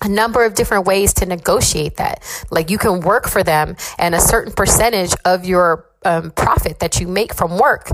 a 0.00 0.08
number 0.08 0.44
of 0.44 0.54
different 0.54 0.86
ways 0.86 1.14
to 1.14 1.24
negotiate 1.24 1.96
that. 1.96 2.22
Like 2.50 2.68
you 2.68 2.78
can 2.78 3.00
work 3.00 3.26
for 3.26 3.42
them 3.42 3.76
and 3.98 4.14
a 4.14 4.20
certain 4.20 4.52
percentage 4.52 5.14
of 5.24 5.46
your 5.46 5.86
um, 6.04 6.30
profit 6.32 6.78
that 6.80 7.00
you 7.00 7.08
make 7.08 7.34
from 7.34 7.58
work 7.58 7.90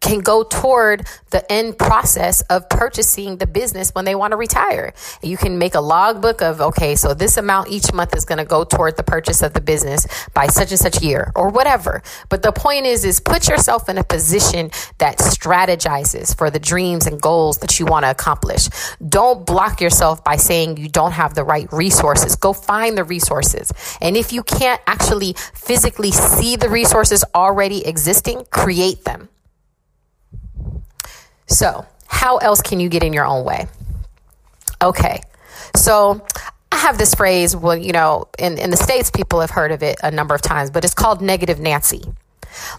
can 0.00 0.20
go 0.20 0.42
toward 0.42 1.06
the 1.30 1.50
end 1.52 1.78
process 1.78 2.40
of 2.42 2.68
purchasing 2.68 3.36
the 3.36 3.46
business 3.46 3.90
when 3.90 4.04
they 4.04 4.14
want 4.14 4.32
to 4.32 4.36
retire. 4.36 4.92
You 5.22 5.36
can 5.36 5.58
make 5.58 5.74
a 5.74 5.80
logbook 5.80 6.42
of, 6.42 6.60
okay, 6.60 6.96
so 6.96 7.14
this 7.14 7.36
amount 7.36 7.70
each 7.70 7.92
month 7.92 8.16
is 8.16 8.24
going 8.24 8.38
to 8.38 8.44
go 8.44 8.64
toward 8.64 8.96
the 8.96 9.02
purchase 9.02 9.42
of 9.42 9.52
the 9.52 9.60
business 9.60 10.06
by 10.34 10.46
such 10.46 10.70
and 10.70 10.80
such 10.80 11.02
year 11.02 11.32
or 11.36 11.50
whatever. 11.50 12.02
But 12.28 12.42
the 12.42 12.52
point 12.52 12.86
is, 12.86 13.04
is 13.04 13.20
put 13.20 13.48
yourself 13.48 13.88
in 13.88 13.98
a 13.98 14.04
position 14.04 14.70
that 14.98 15.18
strategizes 15.18 16.36
for 16.36 16.50
the 16.50 16.58
dreams 16.58 17.06
and 17.06 17.20
goals 17.20 17.58
that 17.58 17.78
you 17.78 17.86
want 17.86 18.04
to 18.04 18.10
accomplish. 18.10 18.68
Don't 19.06 19.46
block 19.46 19.80
yourself 19.80 20.24
by 20.24 20.36
saying 20.36 20.78
you 20.78 20.88
don't 20.88 21.12
have 21.12 21.34
the 21.34 21.44
right 21.44 21.70
resources. 21.72 22.36
Go 22.36 22.52
find 22.52 22.96
the 22.96 23.04
resources. 23.04 23.72
And 24.00 24.16
if 24.16 24.32
you 24.32 24.42
can't 24.42 24.80
actually 24.86 25.34
physically 25.54 26.10
see 26.10 26.56
the 26.56 26.68
resources 26.68 27.24
already 27.34 27.86
existing, 27.86 28.46
create 28.50 29.04
them. 29.04 29.28
So, 31.50 31.86
how 32.06 32.38
else 32.38 32.62
can 32.62 32.80
you 32.80 32.88
get 32.88 33.02
in 33.02 33.12
your 33.12 33.26
own 33.26 33.44
way? 33.44 33.66
Okay. 34.80 35.20
So, 35.76 36.24
I 36.72 36.76
have 36.76 36.96
this 36.96 37.14
phrase, 37.14 37.56
well, 37.56 37.76
you 37.76 37.92
know, 37.92 38.28
in, 38.38 38.56
in 38.58 38.70
the 38.70 38.76
States, 38.76 39.10
people 39.10 39.40
have 39.40 39.50
heard 39.50 39.72
of 39.72 39.82
it 39.82 39.98
a 40.02 40.10
number 40.10 40.34
of 40.34 40.42
times, 40.42 40.70
but 40.70 40.84
it's 40.84 40.94
called 40.94 41.20
negative 41.20 41.58
Nancy. 41.58 42.02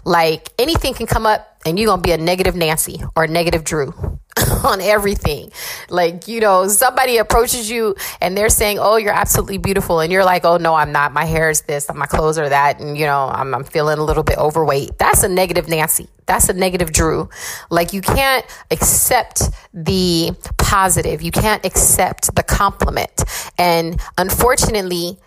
Like 0.04 0.48
anything 0.58 0.94
can 0.94 1.06
come 1.06 1.26
up 1.26 1.60
and 1.64 1.78
you're 1.78 1.86
going 1.86 2.02
to 2.02 2.06
be 2.06 2.12
a 2.12 2.18
negative 2.18 2.56
Nancy 2.56 3.02
or 3.14 3.24
a 3.24 3.28
negative 3.28 3.64
Drew 3.64 4.18
on 4.64 4.80
everything. 4.80 5.50
Like, 5.88 6.28
you 6.28 6.40
know, 6.40 6.68
somebody 6.68 7.18
approaches 7.18 7.70
you 7.70 7.96
and 8.20 8.36
they're 8.36 8.48
saying, 8.48 8.78
Oh, 8.80 8.96
you're 8.96 9.12
absolutely 9.12 9.58
beautiful. 9.58 10.00
And 10.00 10.12
you're 10.12 10.24
like, 10.24 10.44
Oh, 10.44 10.56
no, 10.56 10.74
I'm 10.74 10.92
not. 10.92 11.12
My 11.12 11.24
hair 11.24 11.50
is 11.50 11.62
this, 11.62 11.90
my 11.94 12.06
clothes 12.06 12.38
are 12.38 12.48
that. 12.48 12.80
And, 12.80 12.96
you 12.96 13.06
know, 13.06 13.28
I'm, 13.28 13.54
I'm 13.54 13.64
feeling 13.64 13.98
a 13.98 14.04
little 14.04 14.22
bit 14.22 14.38
overweight. 14.38 14.98
That's 14.98 15.22
a 15.22 15.28
negative 15.28 15.68
Nancy. 15.68 16.08
That's 16.26 16.48
a 16.48 16.52
negative 16.52 16.92
Drew. 16.92 17.28
Like, 17.70 17.92
you 17.92 18.00
can't 18.00 18.46
accept 18.70 19.42
the 19.74 20.32
positive, 20.58 21.22
you 21.22 21.32
can't 21.32 21.64
accept 21.64 22.34
the 22.34 22.42
compliment. 22.42 23.24
And 23.58 24.00
unfortunately, 24.16 25.18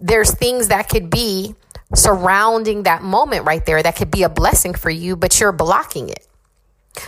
there's 0.00 0.32
things 0.32 0.68
that 0.68 0.88
could 0.88 1.10
be 1.10 1.54
surrounding 1.94 2.84
that 2.84 3.02
moment 3.02 3.44
right 3.44 3.64
there 3.66 3.82
that 3.82 3.96
could 3.96 4.10
be 4.10 4.22
a 4.22 4.28
blessing 4.28 4.74
for 4.74 4.90
you, 4.90 5.16
but 5.16 5.38
you're 5.40 5.52
blocking 5.52 6.08
it. 6.08 6.26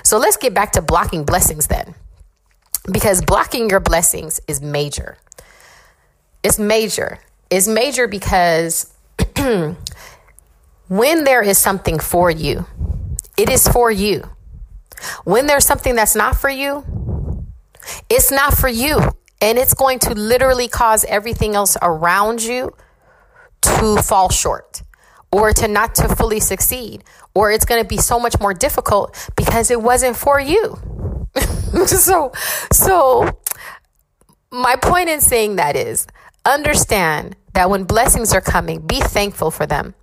So 0.02 0.18
let's 0.18 0.36
get 0.36 0.54
back 0.54 0.72
to 0.72 0.82
blocking 0.82 1.24
blessings 1.24 1.66
then. 1.66 1.94
Because 2.90 3.22
blocking 3.22 3.70
your 3.70 3.80
blessings 3.80 4.40
is 4.46 4.60
major. 4.60 5.16
It's 6.42 6.58
major. 6.58 7.18
It's 7.50 7.66
major 7.66 8.06
because 8.06 8.92
when 10.88 11.24
there 11.24 11.42
is 11.42 11.58
something 11.58 11.98
for 11.98 12.30
you, 12.30 12.66
it 13.36 13.48
is 13.48 13.66
for 13.68 13.90
you. 13.90 14.28
When 15.24 15.46
there's 15.46 15.64
something 15.64 15.94
that's 15.94 16.14
not 16.14 16.36
for 16.36 16.50
you, 16.50 16.84
it's 18.08 18.30
not 18.30 18.54
for 18.54 18.68
you. 18.68 19.00
And 19.40 19.58
it's 19.58 19.74
going 19.74 19.98
to 20.00 20.14
literally 20.14 20.68
cause 20.68 21.04
everything 21.04 21.54
else 21.54 21.76
around 21.82 22.42
you 22.42 22.74
to 23.62 24.02
fall 24.02 24.30
short 24.30 24.83
or 25.34 25.52
to 25.52 25.66
not 25.66 25.96
to 25.96 26.08
fully 26.14 26.38
succeed 26.38 27.02
or 27.34 27.50
it's 27.50 27.64
going 27.64 27.82
to 27.82 27.88
be 27.88 27.96
so 27.96 28.20
much 28.20 28.38
more 28.40 28.54
difficult 28.54 29.30
because 29.36 29.70
it 29.70 29.82
wasn't 29.82 30.16
for 30.16 30.40
you. 30.40 30.78
So 31.86 32.30
so 32.70 33.36
my 34.52 34.76
point 34.76 35.08
in 35.08 35.20
saying 35.20 35.56
that 35.56 35.74
is 35.74 36.06
understand 36.44 37.34
that 37.54 37.68
when 37.68 37.82
blessings 37.82 38.32
are 38.32 38.40
coming 38.40 38.80
be 38.86 39.00
thankful 39.00 39.50
for 39.50 39.66
them. 39.66 39.94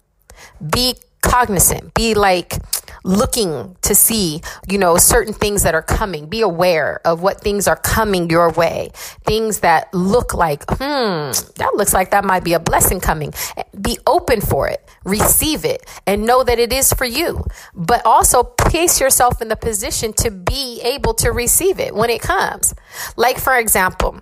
Be 0.60 0.96
cognizant. 1.22 1.94
Be 1.94 2.14
like 2.14 2.58
looking 3.04 3.76
to 3.82 3.96
see, 3.96 4.42
you 4.70 4.78
know, 4.78 4.98
certain 4.98 5.34
things 5.34 5.64
that 5.64 5.76
are 5.76 5.82
coming. 5.82 6.28
Be 6.28 6.42
aware 6.42 7.02
of 7.06 7.22
what 7.22 7.42
things 7.42 7.68
are 7.68 7.76
coming 7.76 8.30
your 8.30 8.52
way. 8.52 8.92
Things 9.26 9.60
that 9.60 9.94
look 9.94 10.34
like, 10.34 10.64
hmm, 10.70 11.32
that 11.58 11.72
looks 11.76 11.94
like 11.94 12.12
that 12.12 12.26
might 12.26 12.44
be 12.44 12.54
a 12.54 12.60
blessing 12.60 13.00
coming. 13.00 13.34
Be 13.80 13.98
open 14.06 14.42
for 14.42 14.68
it, 14.68 14.88
receive 15.04 15.66
it, 15.66 15.86
and 16.06 16.26
know 16.26 16.44
that 16.44 16.60
it 16.60 16.72
is 16.72 16.94
for 16.94 17.06
you. 17.06 17.44
But 17.74 18.06
also 18.06 18.44
place 18.44 19.00
yourself 19.00 19.42
in 19.42 19.48
the 19.48 19.56
position 19.56 20.14
to 20.14 20.32
be 20.32 20.82
able 20.84 21.14
to 21.16 21.32
receive 21.32 21.80
it 21.80 21.96
when 21.96 22.10
it 22.10 22.22
comes. 22.22 22.74
Like, 23.16 23.40
for 23.40 23.58
example, 23.58 24.20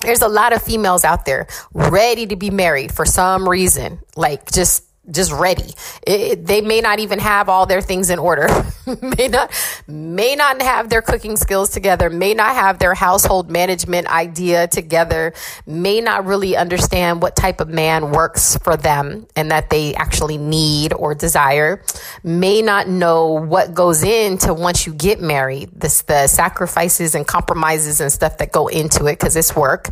there's 0.00 0.22
a 0.22 0.28
lot 0.28 0.52
of 0.52 0.62
females 0.62 1.04
out 1.04 1.24
there 1.24 1.46
ready 1.72 2.26
to 2.26 2.36
be 2.36 2.50
married 2.50 2.92
for 2.92 3.06
some 3.06 3.48
reason, 3.48 4.00
like 4.16 4.50
just 4.50 4.84
just 5.10 5.32
ready. 5.32 5.74
It, 6.06 6.46
they 6.46 6.60
may 6.60 6.80
not 6.80 7.00
even 7.00 7.18
have 7.18 7.48
all 7.48 7.66
their 7.66 7.80
things 7.80 8.08
in 8.08 8.20
order. 8.20 8.46
may 9.02 9.28
not 9.28 9.50
may 9.88 10.36
not 10.36 10.62
have 10.62 10.90
their 10.90 11.02
cooking 11.02 11.36
skills 11.36 11.70
together, 11.70 12.08
may 12.08 12.34
not 12.34 12.54
have 12.54 12.78
their 12.78 12.94
household 12.94 13.50
management 13.50 14.06
idea 14.06 14.68
together, 14.68 15.32
may 15.66 16.00
not 16.00 16.24
really 16.24 16.56
understand 16.56 17.20
what 17.20 17.34
type 17.34 17.60
of 17.60 17.68
man 17.68 18.12
works 18.12 18.56
for 18.58 18.76
them 18.76 19.26
and 19.34 19.50
that 19.50 19.70
they 19.70 19.92
actually 19.94 20.38
need 20.38 20.92
or 20.92 21.14
desire, 21.14 21.82
may 22.22 22.62
not 22.62 22.86
know 22.86 23.32
what 23.32 23.74
goes 23.74 24.04
into 24.04 24.54
once 24.54 24.86
you 24.86 24.94
get 24.94 25.20
married, 25.20 25.68
this 25.72 26.02
the 26.02 26.28
sacrifices 26.28 27.16
and 27.16 27.26
compromises 27.26 28.00
and 28.00 28.12
stuff 28.12 28.38
that 28.38 28.52
go 28.52 28.68
into 28.68 29.06
it 29.06 29.18
cuz 29.18 29.34
it's 29.34 29.56
work. 29.56 29.88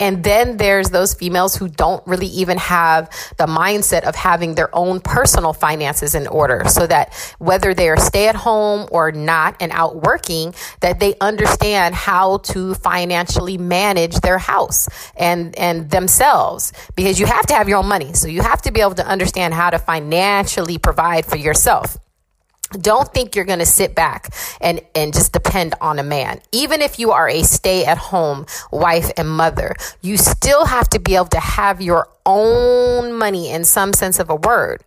And 0.00 0.24
then 0.24 0.56
there's 0.56 0.90
those 0.90 1.14
females 1.14 1.54
who 1.54 1.68
don't 1.68 2.04
really 2.08 2.26
even 2.26 2.58
have 2.58 3.08
the 3.36 3.46
mindset 3.46 4.02
of 4.02 4.16
having 4.16 4.47
having 4.48 4.54
their 4.54 4.74
own 4.74 5.00
personal 5.00 5.52
finances 5.52 6.14
in 6.14 6.26
order 6.26 6.64
so 6.66 6.86
that 6.86 7.12
whether 7.38 7.74
they 7.74 7.88
are 7.88 7.96
stay 7.96 8.28
at 8.28 8.34
home 8.34 8.88
or 8.90 9.12
not 9.12 9.56
and 9.60 9.72
out 9.72 9.96
working, 10.02 10.54
that 10.80 11.00
they 11.00 11.14
understand 11.20 11.94
how 11.94 12.38
to 12.38 12.74
financially 12.74 13.58
manage 13.58 14.16
their 14.20 14.38
house 14.38 14.88
and, 15.16 15.56
and 15.58 15.90
themselves 15.90 16.72
because 16.96 17.20
you 17.20 17.26
have 17.26 17.46
to 17.46 17.54
have 17.54 17.68
your 17.68 17.78
own 17.78 17.88
money. 17.88 18.12
So 18.14 18.28
you 18.28 18.42
have 18.42 18.62
to 18.62 18.72
be 18.72 18.80
able 18.80 18.96
to 18.96 19.06
understand 19.06 19.54
how 19.54 19.70
to 19.70 19.78
financially 19.78 20.78
provide 20.78 21.26
for 21.26 21.36
yourself 21.36 21.96
don't 22.72 23.12
think 23.12 23.34
you're 23.34 23.44
going 23.44 23.58
to 23.60 23.66
sit 23.66 23.94
back 23.94 24.34
and, 24.60 24.80
and 24.94 25.12
just 25.12 25.32
depend 25.32 25.74
on 25.80 25.98
a 25.98 26.02
man. 26.02 26.40
Even 26.52 26.82
if 26.82 26.98
you 26.98 27.12
are 27.12 27.28
a 27.28 27.42
stay 27.42 27.84
at 27.84 27.98
home 27.98 28.46
wife 28.70 29.10
and 29.16 29.28
mother, 29.28 29.74
you 30.02 30.16
still 30.16 30.66
have 30.66 30.88
to 30.90 30.98
be 30.98 31.14
able 31.14 31.26
to 31.26 31.40
have 31.40 31.80
your 31.80 32.08
own 32.26 33.12
money 33.12 33.50
in 33.50 33.64
some 33.64 33.92
sense 33.92 34.18
of 34.18 34.28
a 34.30 34.36
word. 34.36 34.82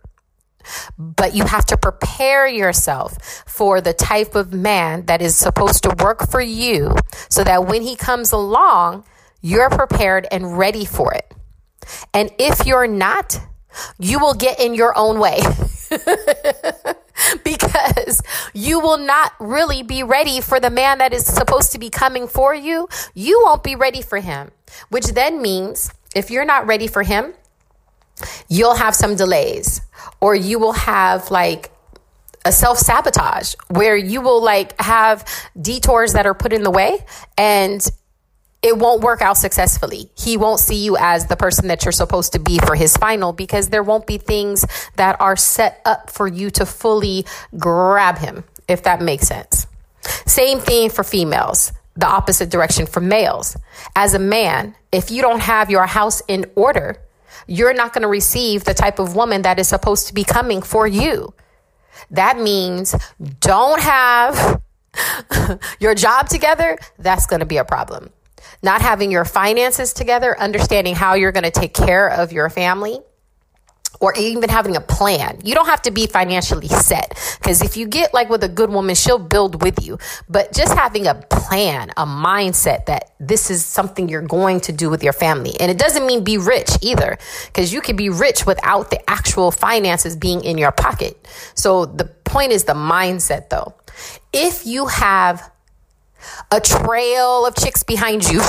But 0.96 1.34
you 1.34 1.44
have 1.44 1.66
to 1.66 1.76
prepare 1.76 2.46
yourself 2.46 3.42
for 3.46 3.80
the 3.80 3.92
type 3.92 4.36
of 4.36 4.52
man 4.52 5.06
that 5.06 5.20
is 5.20 5.36
supposed 5.36 5.82
to 5.82 5.96
work 5.98 6.30
for 6.30 6.40
you 6.40 6.94
so 7.28 7.42
that 7.42 7.66
when 7.66 7.82
he 7.82 7.96
comes 7.96 8.30
along, 8.30 9.04
you're 9.40 9.70
prepared 9.70 10.28
and 10.30 10.56
ready 10.56 10.84
for 10.84 11.12
it. 11.12 11.32
And 12.14 12.30
if 12.38 12.64
you're 12.64 12.86
not, 12.86 13.40
you 13.98 14.20
will 14.20 14.34
get 14.34 14.60
in 14.60 14.74
your 14.74 14.96
own 14.96 15.18
way. 15.18 15.40
because 17.44 18.22
you 18.54 18.80
will 18.80 18.98
not 18.98 19.32
really 19.40 19.82
be 19.82 20.02
ready 20.02 20.40
for 20.40 20.60
the 20.60 20.70
man 20.70 20.98
that 20.98 21.12
is 21.12 21.26
supposed 21.26 21.72
to 21.72 21.78
be 21.78 21.90
coming 21.90 22.26
for 22.26 22.54
you. 22.54 22.88
You 23.14 23.42
won't 23.44 23.62
be 23.62 23.76
ready 23.76 24.02
for 24.02 24.18
him, 24.20 24.50
which 24.88 25.06
then 25.08 25.42
means 25.42 25.90
if 26.14 26.30
you're 26.30 26.44
not 26.44 26.66
ready 26.66 26.86
for 26.86 27.02
him, 27.02 27.34
you'll 28.48 28.74
have 28.74 28.94
some 28.94 29.16
delays 29.16 29.80
or 30.20 30.34
you 30.34 30.58
will 30.58 30.72
have 30.72 31.30
like 31.30 31.70
a 32.44 32.52
self 32.52 32.78
sabotage 32.78 33.54
where 33.68 33.96
you 33.96 34.20
will 34.20 34.42
like 34.42 34.78
have 34.80 35.24
detours 35.60 36.12
that 36.14 36.26
are 36.26 36.34
put 36.34 36.52
in 36.52 36.62
the 36.62 36.70
way 36.70 37.04
and 37.38 37.88
it 38.62 38.78
won't 38.78 39.02
work 39.02 39.22
out 39.22 39.36
successfully. 39.36 40.10
He 40.16 40.36
won't 40.36 40.60
see 40.60 40.84
you 40.84 40.96
as 40.96 41.26
the 41.26 41.36
person 41.36 41.68
that 41.68 41.84
you're 41.84 41.92
supposed 41.92 42.32
to 42.32 42.38
be 42.38 42.58
for 42.60 42.74
his 42.74 42.96
final 42.96 43.32
because 43.32 43.68
there 43.68 43.82
won't 43.82 44.06
be 44.06 44.18
things 44.18 44.64
that 44.96 45.20
are 45.20 45.36
set 45.36 45.80
up 45.84 46.10
for 46.10 46.28
you 46.28 46.50
to 46.50 46.66
fully 46.66 47.26
grab 47.58 48.18
him, 48.18 48.44
if 48.68 48.84
that 48.84 49.02
makes 49.02 49.26
sense. 49.26 49.66
Same 50.26 50.60
thing 50.60 50.90
for 50.90 51.04
females 51.04 51.72
the 51.96 52.06
opposite 52.06 52.50
direction 52.50 52.86
for 52.86 53.00
males. 53.00 53.56
As 53.94 54.14
a 54.14 54.18
man, 54.18 54.74
if 54.90 55.10
you 55.10 55.22
don't 55.22 55.40
have 55.40 55.70
your 55.70 55.86
house 55.86 56.22
in 56.28 56.46
order, 56.54 56.96
you're 57.46 57.74
not 57.74 57.92
going 57.92 58.02
to 58.02 58.08
receive 58.08 58.64
the 58.64 58.74
type 58.74 58.98
of 58.98 59.14
woman 59.14 59.42
that 59.42 59.58
is 59.58 59.68
supposed 59.68 60.06
to 60.06 60.14
be 60.14 60.24
coming 60.24 60.62
for 60.62 60.86
you. 60.86 61.34
That 62.10 62.38
means 62.38 62.94
don't 63.40 63.80
have 63.80 64.62
your 65.80 65.94
job 65.94 66.28
together. 66.28 66.78
That's 66.98 67.26
going 67.26 67.40
to 67.40 67.46
be 67.46 67.58
a 67.58 67.64
problem. 67.64 68.10
Not 68.62 68.80
having 68.80 69.10
your 69.10 69.24
finances 69.24 69.92
together, 69.92 70.38
understanding 70.38 70.94
how 70.94 71.14
you're 71.14 71.32
going 71.32 71.44
to 71.44 71.50
take 71.50 71.74
care 71.74 72.08
of 72.08 72.32
your 72.32 72.48
family 72.48 73.00
or 74.02 74.12
even 74.14 74.48
having 74.48 74.74
a 74.74 74.80
plan. 74.80 75.38
You 75.44 75.54
don't 75.54 75.66
have 75.66 75.82
to 75.82 75.92
be 75.92 76.08
financially 76.08 76.66
set 76.66 77.16
because 77.40 77.62
if 77.62 77.76
you 77.76 77.86
get 77.86 78.12
like 78.12 78.28
with 78.28 78.42
a 78.42 78.48
good 78.48 78.68
woman, 78.68 78.96
she'll 78.96 79.18
build 79.18 79.62
with 79.62 79.86
you. 79.86 79.96
But 80.28 80.52
just 80.52 80.74
having 80.74 81.06
a 81.06 81.14
plan, 81.14 81.90
a 81.96 82.04
mindset 82.04 82.86
that 82.86 83.12
this 83.20 83.48
is 83.48 83.64
something 83.64 84.08
you're 84.08 84.20
going 84.20 84.60
to 84.62 84.72
do 84.72 84.90
with 84.90 85.04
your 85.04 85.12
family. 85.12 85.52
And 85.60 85.70
it 85.70 85.78
doesn't 85.78 86.04
mean 86.04 86.24
be 86.24 86.36
rich 86.36 86.70
either 86.82 87.16
because 87.46 87.72
you 87.72 87.80
can 87.80 87.94
be 87.94 88.08
rich 88.08 88.44
without 88.44 88.90
the 88.90 89.08
actual 89.08 89.52
finances 89.52 90.16
being 90.16 90.42
in 90.42 90.58
your 90.58 90.72
pocket. 90.72 91.16
So 91.54 91.86
the 91.86 92.06
point 92.06 92.50
is 92.50 92.64
the 92.64 92.74
mindset 92.74 93.50
though. 93.50 93.74
If 94.32 94.66
you 94.66 94.86
have 94.86 95.51
a 96.50 96.60
trail 96.60 97.46
of 97.46 97.54
chicks 97.54 97.82
behind 97.82 98.24
you, 98.28 98.40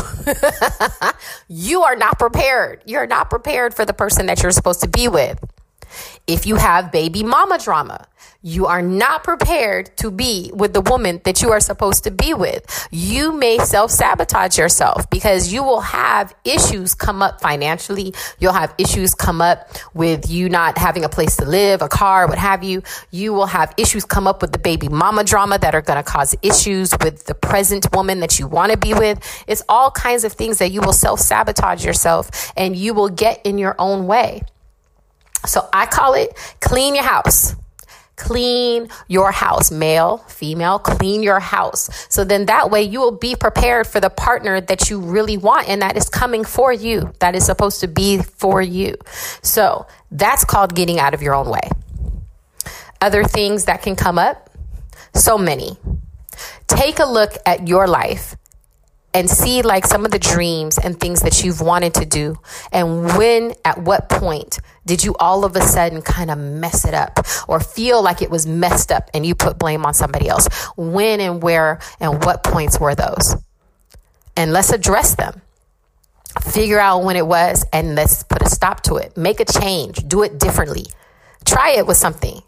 you 1.47 1.83
are 1.83 1.95
not 1.95 2.19
prepared. 2.19 2.81
You're 2.85 3.07
not 3.07 3.29
prepared 3.29 3.73
for 3.73 3.85
the 3.85 3.93
person 3.93 4.25
that 4.27 4.41
you're 4.41 4.51
supposed 4.51 4.81
to 4.81 4.87
be 4.87 5.07
with. 5.07 5.39
If 6.25 6.45
you 6.45 6.55
have 6.55 6.89
baby 6.91 7.21
mama 7.21 7.59
drama, 7.59 8.07
you 8.41 8.65
are 8.65 8.81
not 8.81 9.25
prepared 9.25 9.95
to 9.97 10.09
be 10.09 10.51
with 10.53 10.73
the 10.73 10.79
woman 10.79 11.19
that 11.25 11.41
you 11.41 11.51
are 11.51 11.59
supposed 11.59 12.05
to 12.05 12.11
be 12.11 12.33
with. 12.33 12.87
You 12.91 13.33
may 13.33 13.57
self 13.57 13.91
sabotage 13.91 14.57
yourself 14.57 15.09
because 15.09 15.51
you 15.51 15.63
will 15.63 15.81
have 15.81 16.33
issues 16.45 16.95
come 16.95 17.21
up 17.21 17.41
financially. 17.41 18.13
You'll 18.39 18.53
have 18.53 18.73
issues 18.77 19.13
come 19.13 19.41
up 19.41 19.69
with 19.93 20.29
you 20.29 20.47
not 20.47 20.77
having 20.77 21.03
a 21.03 21.09
place 21.09 21.35
to 21.37 21.45
live, 21.45 21.81
a 21.81 21.89
car, 21.89 22.27
what 22.27 22.37
have 22.37 22.63
you. 22.63 22.83
You 23.11 23.33
will 23.33 23.47
have 23.47 23.73
issues 23.77 24.05
come 24.05 24.25
up 24.25 24.41
with 24.41 24.53
the 24.53 24.59
baby 24.59 24.87
mama 24.87 25.25
drama 25.25 25.57
that 25.59 25.75
are 25.75 25.81
going 25.81 26.01
to 26.01 26.09
cause 26.09 26.35
issues 26.41 26.93
with 27.01 27.25
the 27.25 27.35
present 27.35 27.93
woman 27.93 28.21
that 28.21 28.39
you 28.39 28.47
want 28.47 28.71
to 28.71 28.77
be 28.77 28.93
with. 28.93 29.19
It's 29.45 29.63
all 29.67 29.91
kinds 29.91 30.23
of 30.23 30.31
things 30.31 30.59
that 30.59 30.71
you 30.71 30.79
will 30.79 30.93
self 30.93 31.19
sabotage 31.19 31.83
yourself 31.83 32.53
and 32.55 32.77
you 32.77 32.93
will 32.93 33.09
get 33.09 33.41
in 33.45 33.57
your 33.57 33.75
own 33.77 34.07
way. 34.07 34.43
So 35.45 35.67
I 35.73 35.85
call 35.85 36.13
it 36.13 36.35
clean 36.59 36.95
your 36.95 37.03
house. 37.03 37.55
Clean 38.15 38.89
your 39.07 39.31
house, 39.31 39.71
male, 39.71 40.19
female, 40.27 40.77
clean 40.77 41.23
your 41.23 41.39
house. 41.39 41.89
So 42.09 42.23
then 42.23 42.45
that 42.45 42.69
way 42.69 42.83
you 42.83 42.99
will 42.99 43.17
be 43.17 43.35
prepared 43.35 43.87
for 43.87 43.99
the 43.99 44.11
partner 44.11 44.61
that 44.61 44.89
you 44.89 44.99
really 44.99 45.35
want 45.35 45.67
and 45.67 45.81
that 45.81 45.97
is 45.97 46.09
coming 46.09 46.43
for 46.43 46.71
you, 46.71 47.11
that 47.19 47.35
is 47.35 47.43
supposed 47.43 47.81
to 47.81 47.87
be 47.87 48.19
for 48.19 48.61
you. 48.61 48.95
So 49.41 49.87
that's 50.11 50.45
called 50.45 50.75
getting 50.75 50.99
out 50.99 51.15
of 51.15 51.23
your 51.23 51.33
own 51.33 51.49
way. 51.49 51.69
Other 53.01 53.23
things 53.23 53.65
that 53.65 53.81
can 53.81 53.95
come 53.95 54.19
up, 54.19 54.51
so 55.15 55.37
many. 55.37 55.75
Take 56.67 56.99
a 56.99 57.05
look 57.05 57.33
at 57.47 57.67
your 57.67 57.87
life 57.87 58.35
and 59.13 59.29
see 59.29 59.61
like 59.61 59.85
some 59.85 60.05
of 60.05 60.11
the 60.11 60.19
dreams 60.19 60.77
and 60.77 60.99
things 60.99 61.21
that 61.21 61.43
you've 61.43 61.61
wanted 61.61 61.93
to 61.95 62.05
do. 62.05 62.37
And 62.71 63.05
when 63.17 63.53
at 63.63 63.79
what 63.79 64.09
point 64.09 64.59
did 64.85 65.03
you 65.03 65.15
all 65.19 65.45
of 65.45 65.55
a 65.55 65.61
sudden 65.61 66.01
kind 66.01 66.31
of 66.31 66.37
mess 66.37 66.85
it 66.85 66.93
up 66.93 67.19
or 67.47 67.59
feel 67.59 68.01
like 68.01 68.21
it 68.21 68.29
was 68.29 68.45
messed 68.47 68.91
up 68.91 69.09
and 69.13 69.25
you 69.25 69.35
put 69.35 69.59
blame 69.59 69.85
on 69.85 69.93
somebody 69.93 70.27
else? 70.27 70.47
When 70.75 71.19
and 71.19 71.41
where 71.41 71.79
and 71.99 72.23
what 72.23 72.43
points 72.43 72.79
were 72.79 72.95
those? 72.95 73.35
And 74.35 74.51
let's 74.51 74.71
address 74.71 75.15
them. 75.15 75.41
Figure 76.41 76.79
out 76.79 77.03
when 77.03 77.15
it 77.15 77.27
was 77.27 77.63
and 77.71 77.93
let's 77.95 78.23
put 78.23 78.41
a 78.41 78.49
stop 78.49 78.81
to 78.83 78.95
it. 78.95 79.15
Make 79.15 79.39
a 79.39 79.45
change. 79.45 80.07
Do 80.07 80.23
it 80.23 80.39
differently. 80.39 80.87
Try 81.45 81.71
it 81.71 81.85
with 81.85 81.97
something. 81.97 82.41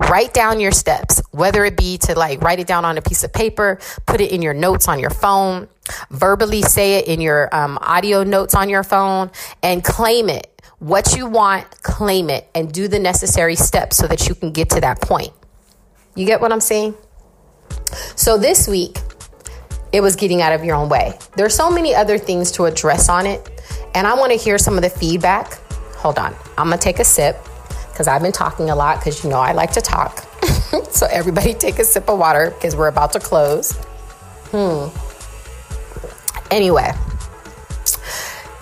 Write 0.00 0.32
down 0.32 0.60
your 0.60 0.70
steps, 0.70 1.20
whether 1.32 1.64
it 1.64 1.76
be 1.76 1.98
to 1.98 2.16
like 2.16 2.40
write 2.40 2.60
it 2.60 2.68
down 2.68 2.84
on 2.84 2.98
a 2.98 3.02
piece 3.02 3.24
of 3.24 3.32
paper, 3.32 3.80
put 4.06 4.20
it 4.20 4.30
in 4.30 4.42
your 4.42 4.54
notes 4.54 4.86
on 4.86 5.00
your 5.00 5.10
phone, 5.10 5.68
verbally 6.10 6.62
say 6.62 6.94
it 6.94 7.08
in 7.08 7.20
your 7.20 7.54
um, 7.54 7.78
audio 7.80 8.22
notes 8.24 8.54
on 8.54 8.68
your 8.68 8.82
phone, 8.82 9.30
and 9.62 9.82
claim 9.82 10.28
it. 10.28 10.46
What 10.78 11.16
you 11.16 11.26
want, 11.26 11.82
claim 11.82 12.30
it, 12.30 12.48
and 12.54 12.72
do 12.72 12.86
the 12.86 12.98
necessary 12.98 13.56
steps 13.56 13.96
so 13.96 14.06
that 14.06 14.28
you 14.28 14.34
can 14.34 14.52
get 14.52 14.70
to 14.70 14.80
that 14.80 15.00
point. 15.00 15.32
You 16.14 16.24
get 16.26 16.40
what 16.40 16.52
I'm 16.52 16.60
saying? 16.60 16.94
So 18.16 18.38
this 18.38 18.68
week, 18.68 18.98
it 19.92 20.00
was 20.00 20.16
getting 20.16 20.42
out 20.42 20.52
of 20.52 20.64
your 20.64 20.76
own 20.76 20.88
way. 20.88 21.18
There's 21.36 21.54
so 21.54 21.70
many 21.70 21.94
other 21.94 22.18
things 22.18 22.52
to 22.52 22.66
address 22.66 23.08
on 23.08 23.26
it, 23.26 23.48
and 23.94 24.06
I 24.06 24.14
want 24.14 24.32
to 24.32 24.38
hear 24.38 24.58
some 24.58 24.76
of 24.76 24.82
the 24.82 24.90
feedback. 24.90 25.54
Hold 25.96 26.18
on, 26.18 26.34
I'm 26.56 26.68
gonna 26.68 26.78
take 26.78 26.98
a 26.98 27.04
sip 27.04 27.36
because 27.90 28.06
I've 28.06 28.22
been 28.22 28.32
talking 28.32 28.70
a 28.70 28.76
lot 28.76 29.00
because 29.00 29.24
you 29.24 29.30
know 29.30 29.40
I 29.40 29.52
like 29.52 29.72
to 29.72 29.80
talk. 29.80 30.24
so 30.90 31.06
everybody 31.10 31.54
take 31.54 31.78
a 31.78 31.84
sip 31.84 32.08
of 32.08 32.18
water 32.18 32.50
because 32.50 32.76
we're 32.76 32.88
about 32.88 33.12
to 33.12 33.20
close. 33.20 33.72
Hmm. 34.52 34.88
Anyway, 36.50 36.90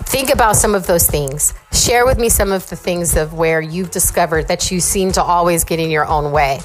think 0.05 0.29
about 0.29 0.55
some 0.55 0.75
of 0.75 0.87
those 0.87 1.07
things. 1.07 1.53
Share 1.71 2.05
with 2.05 2.19
me 2.19 2.29
some 2.29 2.51
of 2.51 2.69
the 2.69 2.75
things 2.75 3.15
of 3.15 3.33
where 3.33 3.61
you've 3.61 3.91
discovered 3.91 4.47
that 4.47 4.71
you 4.71 4.79
seem 4.79 5.11
to 5.13 5.21
always 5.21 5.63
get 5.63 5.79
in 5.79 5.89
your 5.89 6.05
own 6.05 6.31
way. 6.31 6.59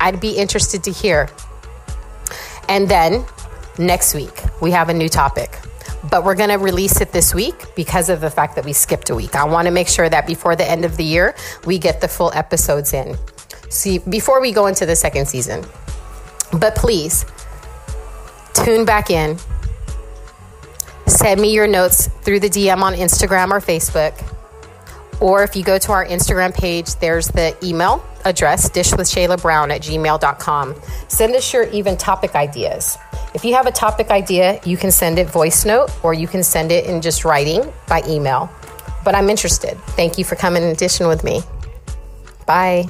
I'd 0.00 0.20
be 0.20 0.36
interested 0.36 0.82
to 0.84 0.90
hear. 0.90 1.28
And 2.68 2.88
then 2.88 3.24
next 3.78 4.14
week, 4.14 4.42
we 4.60 4.70
have 4.72 4.88
a 4.88 4.94
new 4.94 5.08
topic 5.08 5.58
but 6.10 6.24
we're 6.24 6.34
going 6.34 6.50
to 6.50 6.56
release 6.56 7.00
it 7.00 7.12
this 7.12 7.34
week 7.34 7.54
because 7.74 8.08
of 8.08 8.20
the 8.20 8.30
fact 8.30 8.54
that 8.56 8.64
we 8.64 8.72
skipped 8.72 9.10
a 9.10 9.14
week. 9.14 9.34
I 9.34 9.44
want 9.44 9.66
to 9.66 9.72
make 9.72 9.88
sure 9.88 10.08
that 10.08 10.26
before 10.26 10.56
the 10.56 10.68
end 10.68 10.84
of 10.84 10.96
the 10.96 11.04
year, 11.04 11.34
we 11.64 11.78
get 11.78 12.00
the 12.00 12.08
full 12.08 12.32
episodes 12.34 12.92
in. 12.92 13.16
See, 13.68 13.98
before 13.98 14.40
we 14.40 14.52
go 14.52 14.66
into 14.66 14.86
the 14.86 14.96
second 14.96 15.26
season. 15.26 15.64
But 16.58 16.76
please 16.76 17.24
tune 18.54 18.84
back 18.84 19.10
in. 19.10 19.38
Send 21.06 21.40
me 21.40 21.52
your 21.52 21.66
notes 21.66 22.08
through 22.22 22.40
the 22.40 22.48
DM 22.48 22.82
on 22.82 22.94
Instagram 22.94 23.50
or 23.50 23.60
Facebook. 23.60 24.14
Or 25.20 25.42
if 25.42 25.56
you 25.56 25.62
go 25.62 25.78
to 25.78 25.92
our 25.92 26.04
Instagram 26.04 26.52
page, 26.52 26.94
there's 26.96 27.28
the 27.28 27.56
email 27.64 28.04
address, 28.24 28.68
dishwithshaylabrown 28.68 29.70
at 29.74 29.82
gmail.com. 29.82 30.74
Send 31.08 31.34
us 31.34 31.52
your 31.52 31.64
even 31.70 31.96
topic 31.96 32.34
ideas. 32.34 32.98
If 33.34 33.44
you 33.44 33.54
have 33.54 33.66
a 33.66 33.72
topic 33.72 34.10
idea, 34.10 34.60
you 34.64 34.76
can 34.76 34.90
send 34.90 35.18
it 35.18 35.28
voice 35.28 35.64
note 35.64 35.90
or 36.02 36.12
you 36.12 36.26
can 36.26 36.42
send 36.42 36.72
it 36.72 36.86
in 36.86 37.00
just 37.00 37.24
writing 37.24 37.72
by 37.88 38.02
email. 38.08 38.50
But 39.04 39.14
I'm 39.14 39.30
interested. 39.30 39.78
Thank 39.90 40.18
you 40.18 40.24
for 40.24 40.34
coming 40.34 40.62
in 40.62 40.70
addition 40.70 41.06
with 41.06 41.22
me. 41.22 41.42
Bye. 42.46 42.86